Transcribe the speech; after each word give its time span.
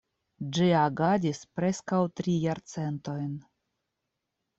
Ĝi 0.57 0.69
agadis 0.77 1.41
preskaŭ 1.59 1.99
tri 2.21 2.33
jarcentojn. 2.45 3.29